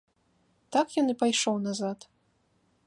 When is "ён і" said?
1.01-1.17